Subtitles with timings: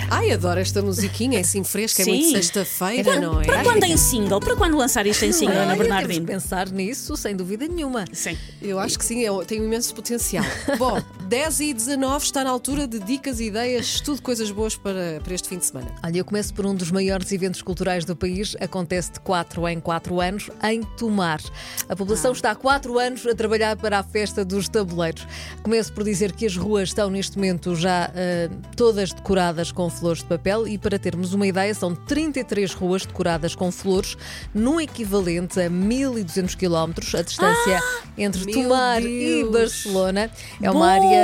[0.00, 0.06] dia.
[0.10, 2.32] Ai, adoro esta musiquinha, é assim fresca, é muito Sim.
[2.32, 3.44] sexta-feira, não é?
[3.44, 4.40] Para quando em single?
[4.40, 6.26] Para quando lançar isto em single, Ana temos Bernardino?
[6.26, 8.04] que pensar nisso, sem dúvida nenhuma.
[8.12, 8.36] Sim.
[8.60, 10.44] Eu acho que sim, é- tem um imenso potencial.
[10.78, 11.00] Bom,
[11.32, 15.48] 10 e 19 está na altura de dicas, ideias, tudo coisas boas para, para este
[15.48, 15.90] fim de semana.
[16.04, 18.54] Olha, eu começo por um dos maiores eventos culturais do país.
[18.60, 21.40] Acontece de 4 em 4 anos em Tomar.
[21.88, 25.26] A população está há 4 anos a trabalhar para a festa dos tabuleiros.
[25.62, 30.18] Começo por dizer que as ruas estão neste momento já ah, todas decoradas com flores
[30.18, 34.18] de papel e para termos uma ideia, são 33 ruas decoradas com flores,
[34.52, 37.80] no equivalente a 1200 km, a distância
[38.18, 39.50] entre Meu Tomar e Deus.
[39.50, 40.30] Barcelona.
[40.60, 41.21] É uma área.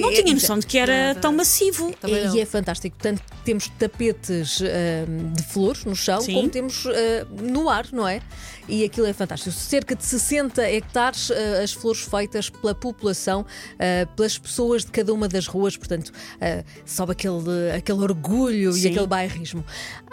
[0.00, 1.94] Não é- tinha noção de que era tão massivo.
[2.34, 2.96] E é fantástico.
[2.96, 6.34] Portanto, temos tapetes ah, de flores no chão, Sim.
[6.34, 8.20] como temos ah, no ar, não é?
[8.66, 9.52] E aquilo é fantástico.
[9.52, 13.44] Cerca de 60 hectares ah, as flores feitas pela população,
[14.16, 15.76] pelas pessoas de cada uma das ruas.
[15.76, 16.12] Portanto,
[16.84, 18.88] sobe aquele, aquele orgulho Sim.
[18.88, 19.64] e aquele bairrismo.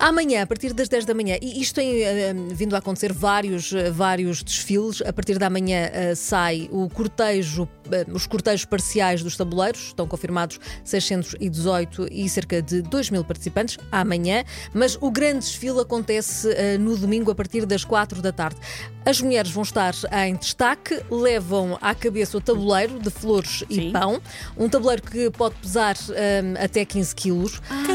[0.00, 2.10] Amanhã, a partir das 10 da manhã, e isto tem ah,
[2.52, 5.02] vindo a acontecer vários, ah, vários desfiles.
[5.02, 7.68] A partir da manhã ah, sai o cortejo,
[8.14, 14.44] os cortejos parciais dos tabuleiros, estão confirmados 618 e cerca de 2 mil participantes amanhã,
[14.72, 18.60] mas o grande desfile acontece no domingo a partir das 4 da tarde.
[19.08, 19.94] As mulheres vão estar
[20.26, 23.90] em destaque, levam à cabeça o tabuleiro de flores e Sim.
[23.90, 24.20] pão,
[24.54, 27.62] um tabuleiro que pode pesar ah, até 15 quilos.
[27.70, 27.86] Ai,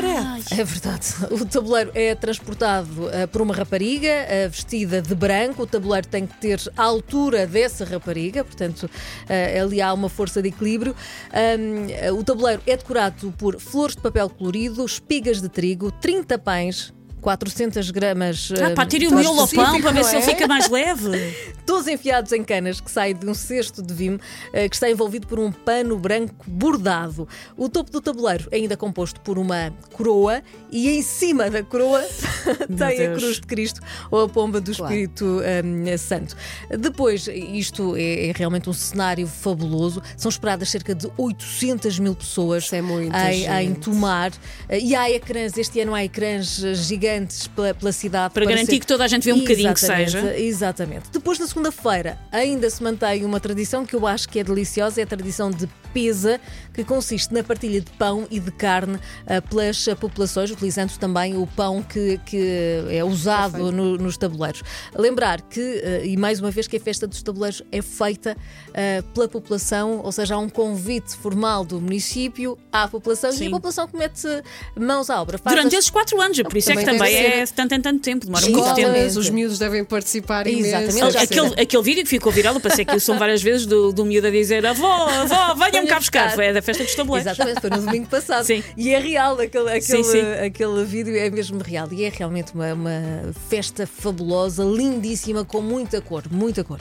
[0.49, 1.13] É verdade.
[1.29, 5.61] O tabuleiro é transportado ah, por uma rapariga ah, vestida de branco.
[5.61, 8.89] O tabuleiro tem que ter a altura dessa rapariga, portanto,
[9.29, 10.95] ah, ali há uma força de equilíbrio.
[11.31, 16.91] Ahm, o tabuleiro é decorado por flores de papel colorido, espigas de trigo, 30 pães.
[17.23, 18.51] 400 gramas.
[18.61, 20.27] Ah, pá, tirem o de miolo ao pão para ver não se ele é?
[20.27, 21.09] fica mais leve.
[21.65, 24.19] Todos enfiados em canas que saem de um cesto de vime
[24.51, 27.25] eh, que está envolvido por um pano branco bordado.
[27.55, 32.03] O topo do tabuleiro é ainda composto por uma coroa e em cima da coroa
[32.77, 33.79] tem a cruz de Cristo
[34.11, 34.93] ou a pomba do Claro.
[34.93, 36.35] Espírito hum, Santo.
[36.77, 40.01] Depois, isto é, é realmente um cenário fabuloso.
[40.17, 43.73] São esperadas cerca de 800 mil pessoas é em, em.
[43.73, 44.31] Tomar.
[44.67, 46.73] Eh, E há ecrãs, este ano há ecrãs eh,
[47.13, 48.33] gigantes pela, pela cidade.
[48.33, 50.37] Para garantir ser- que toda a gente vê um bocadinho que seja.
[50.37, 51.09] Exatamente.
[51.11, 55.03] Depois, na segunda-feira, ainda se mantém uma tradição que eu acho que é deliciosa, é
[55.03, 56.39] a tradição de pesa,
[56.73, 58.97] que consiste na partilha de pão e de carne
[59.27, 64.63] ah, pelas populações, utilizando também o pão que, que é usado no- nos tabuleiros.
[64.95, 68.35] Lembrar que, ah, e mais uma vez, que a festa dos tabuleiros é feita
[68.73, 73.47] ah, pela população, ou seja, há um convite formal do município à população e Sim.
[73.47, 74.27] a população que mete
[74.75, 75.37] mãos à obra.
[75.37, 77.81] Faz Durante as- esses quatro anos, por isso é que Também também é tanto em
[77.81, 79.07] tanto tempo, demora muito Exatamente.
[79.07, 79.19] tempo.
[79.19, 80.97] Os miúdos devem participar Exatamente.
[80.97, 81.17] imenso.
[81.17, 84.05] Aquele, aquele vídeo que ficou viral, eu passei aqui o som várias vezes do, do
[84.05, 86.33] miúdo a dizer avó, avó, venham cá buscar.
[86.33, 87.31] Foi da festa dos tabuleiros.
[87.31, 88.45] Exatamente, foi no domingo passado.
[88.45, 88.63] Sim.
[88.75, 90.21] E é real, aquele, aquele, sim.
[90.45, 91.87] aquele vídeo é mesmo real.
[91.91, 96.79] E é realmente uma, uma festa fabulosa, lindíssima, com muita cor, muita cor.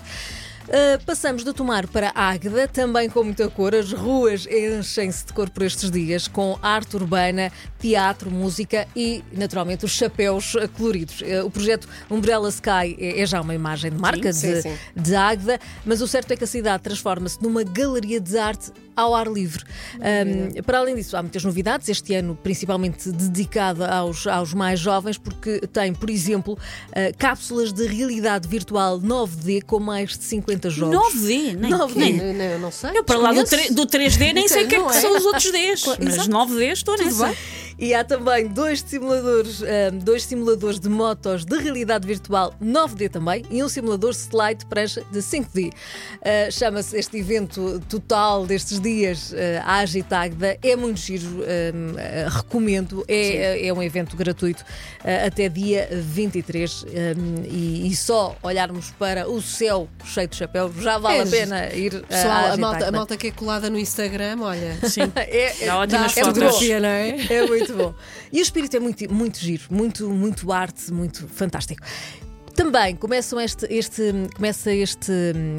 [0.68, 3.74] Uh, passamos de Tomar para Águeda, também com muita cor.
[3.74, 9.84] As ruas enchem-se de cor por estes dias, com arte urbana, teatro, música e, naturalmente,
[9.84, 11.20] os chapéus coloridos.
[11.20, 14.78] Uh, o projeto Umbrella Sky é, é já uma imagem de marca Sim, de, sim.
[14.94, 19.14] de Águeda, mas o certo é que a cidade transforma-se numa galeria de arte ao
[19.14, 19.64] ar livre.
[19.96, 25.18] Um, para além disso, há muitas novidades, este ano principalmente dedicada aos, aos mais jovens,
[25.18, 31.14] porque tem, por exemplo, uh, cápsulas de realidade virtual 9D com mais de 50 jogos.
[31.14, 31.94] 9D, nem, 9D.
[31.96, 32.90] nem- Não, não, não sei.
[32.96, 33.66] Eu para lá do, desconheço.
[33.68, 35.00] tre- do 3D nem sei o que é que é?
[35.00, 36.30] são os outros Ds, mas Exato.
[36.30, 37.26] 9D estou nessa.
[37.26, 37.36] bem.
[37.78, 43.44] E há também dois simuladores, um, dois simuladores de motos de realidade virtual 9D também
[43.50, 45.70] e um simulador slide de prancha de 5D.
[45.70, 50.56] Uh, Chama-se este evento total destes dias uh, a Agitagda.
[50.62, 53.04] É muito giro, um, uh, recomendo.
[53.08, 56.86] É, é um evento gratuito uh, até dia 23 um,
[57.44, 61.74] e, e só olharmos para o céu cheio de chapéu já vale É, a pena
[61.74, 64.78] ir Pessoal, à a malta, a malta que é colada no Instagram, olha.
[64.88, 65.02] Sim.
[65.32, 66.62] É, Dá ótimas é fotos.
[66.62, 67.16] É?
[67.30, 67.94] É muito bom.
[68.32, 71.82] E o espírito é muito, muito giro, muito, muito arte, muito fantástico.
[72.54, 75.12] Também começam este, este, começa, este,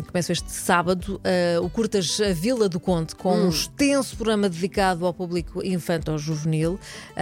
[0.08, 1.20] começa este sábado
[1.58, 6.74] uh, o Curtas a Vila do Conde com um extenso programa dedicado ao público infanto-juvenil.
[6.74, 6.80] Uh,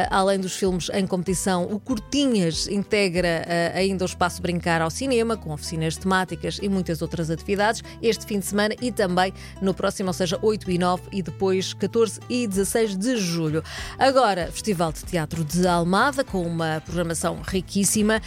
[0.09, 5.37] além dos filmes em competição, o Curtinhas integra uh, ainda o espaço Brincar ao cinema,
[5.37, 10.09] com oficinas temáticas e muitas outras atividades, este fim de semana e também no próximo,
[10.09, 13.63] ou seja, 8 e 9 e depois 14 e 16 de julho.
[13.97, 18.21] Agora, Festival de Teatro de Almada, com uma programação riquíssima.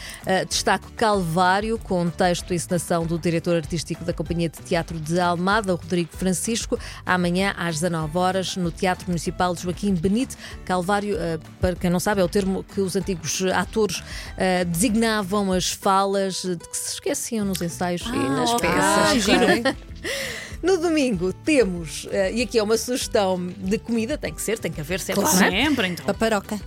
[0.48, 5.18] Destaco Calvário Calvário, com texto e encenação do diretor artístico da Companhia de Teatro de
[5.18, 10.36] Almada, Rodrigo Francisco, amanhã às 19 horas no Teatro Municipal de Joaquim Benite.
[10.64, 15.50] Calvário, uh, para quem não sabe, é o termo que os antigos atores uh, designavam
[15.50, 18.70] as falas de que se esqueciam nos ensaios ah, e nas okay.
[18.70, 18.84] peças.
[18.84, 19.46] Ah, giro.
[20.62, 24.80] No domingo temos, e aqui é uma sugestão de comida, tem que ser, tem que
[24.80, 25.44] haver sempre, claro.
[25.44, 25.50] é?
[25.50, 26.06] Sempre, então.
[26.06, 26.58] Paparoca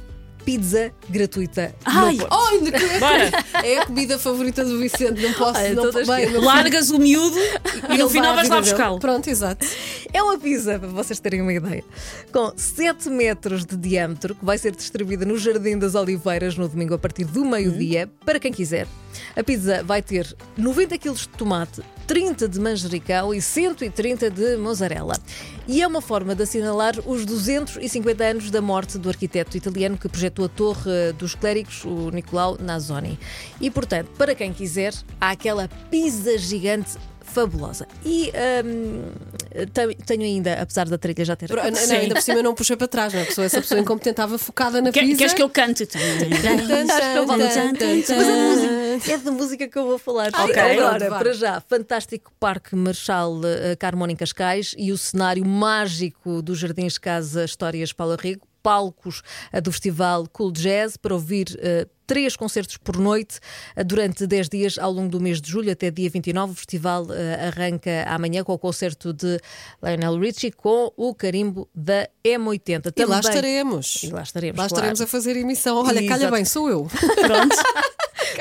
[0.47, 1.75] pizza gratuita.
[1.83, 5.59] Ai, oh, é a comida favorita do Vicente, não posso.
[5.59, 7.37] Ai, não, bem, não Largas o miúdo
[7.89, 8.97] e no final vais lá buscá-lo.
[8.97, 9.67] Pronto, exato.
[10.13, 11.83] É uma pizza, para vocês terem uma ideia,
[12.31, 16.93] com 7 metros de diâmetro, que vai ser distribuída no Jardim das Oliveiras no domingo
[16.93, 18.17] a partir do meio-dia, hum.
[18.23, 18.87] para quem quiser.
[19.37, 25.13] A pizza vai ter 90 kg de tomate, 30 de manjericão e 130 de mozzarella.
[25.67, 30.09] E é uma forma de assinalar os 250 anos da morte do arquiteto italiano que
[30.09, 33.19] projetou a Torre dos Clérigos, o Nicolau Nazoni.
[33.61, 34.91] E, portanto, para quem quiser,
[35.21, 37.87] há aquela pizza gigante fabulosa.
[38.03, 38.31] E
[38.65, 39.03] um,
[40.05, 41.49] tenho ainda, apesar da trilha já ter.
[41.49, 43.27] Não, ainda por cima eu não puxei para trás, não é?
[43.27, 45.15] Essa pessoa incompetente, estava focada na pizza.
[45.15, 45.87] Queres que eu cante?
[48.15, 50.31] Mas é da música que eu vou falar.
[50.33, 50.55] Ok.
[50.57, 56.59] Agora, para já, fantástico Parque Marchal eh, Carmona em Cascais e o cenário mágico dos
[56.59, 59.21] Jardins Casa Histórias Paula Rigo palcos
[59.53, 63.39] eh, do Festival Cool Jazz para ouvir uh, três concertos por noite
[63.77, 66.51] uh, durante 10 dias ao longo do mês de julho até dia 29.
[66.51, 69.39] O festival uh, arranca amanhã com o concerto de
[69.81, 72.91] Lionel Richie com o carimbo da M80.
[72.91, 72.93] Também...
[72.97, 74.03] E lá estaremos.
[74.03, 74.57] E lá estaremos.
[74.57, 74.73] Lá claro.
[74.73, 75.77] estaremos a fazer emissão.
[75.77, 76.33] Olha, calha Exato.
[76.33, 76.87] bem, sou eu.
[77.25, 77.55] Pronto.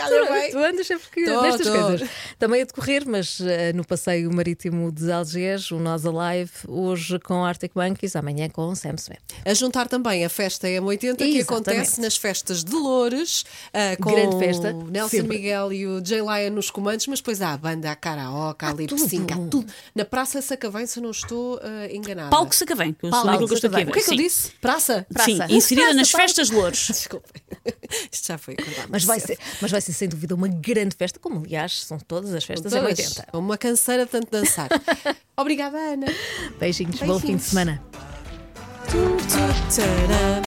[0.08, 0.50] Calha bem.
[0.50, 1.72] Tu andas sempre que, tô, nestas tô.
[1.72, 2.08] coisas.
[2.38, 3.44] Também a decorrer, mas uh,
[3.74, 8.94] no passeio marítimo de Algés, o Nós Alive, hoje com Arctic Monkeys, amanhã com Sam
[8.96, 9.20] Smith.
[9.44, 14.38] A juntar também a festa M80 que acontece nas festas de Loures, uh, com Grande
[14.38, 14.72] festa.
[14.72, 15.36] o Nelson sempre.
[15.36, 18.72] Miguel e o Jay Lion nos comandos, mas depois há a banda, a karaoke, a
[18.72, 19.66] lip sync, há tudo.
[19.94, 21.60] Na Praça Sacavém, se não estou uh,
[21.90, 22.30] enganada.
[22.30, 23.86] Palco Sacavém, que eu Palco Sacavém.
[23.88, 24.52] O que é que eu disse?
[24.60, 25.06] Praça?
[25.12, 25.48] Praça.
[25.48, 26.86] Sim, inserida nas festas de Louros.
[26.88, 27.42] Desculpem.
[28.10, 28.56] Isto já foi.
[28.88, 32.32] Mas vai, ser, mas vai ser sem dúvida uma grande festa, como aliás são todas
[32.34, 33.28] as festas em 80.
[33.32, 34.68] Uma canseira de tanto dançar.
[35.36, 36.06] Obrigada, Ana.
[36.58, 37.82] Beijinhos, Beijinhos, bom fim de semana.